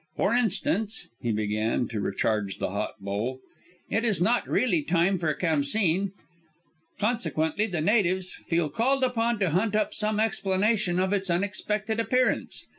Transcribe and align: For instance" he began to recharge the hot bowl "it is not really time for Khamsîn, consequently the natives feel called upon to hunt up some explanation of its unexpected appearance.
For 0.17 0.33
instance" 0.33 1.09
he 1.21 1.31
began 1.31 1.87
to 1.89 1.99
recharge 1.99 2.57
the 2.57 2.71
hot 2.71 2.95
bowl 2.99 3.39
"it 3.87 4.03
is 4.03 4.19
not 4.19 4.49
really 4.49 4.81
time 4.81 5.19
for 5.19 5.31
Khamsîn, 5.35 6.13
consequently 6.97 7.67
the 7.67 7.81
natives 7.81 8.41
feel 8.49 8.69
called 8.69 9.03
upon 9.03 9.37
to 9.37 9.51
hunt 9.51 9.75
up 9.75 9.93
some 9.93 10.19
explanation 10.19 10.99
of 10.99 11.13
its 11.13 11.29
unexpected 11.29 11.99
appearance. 11.99 12.65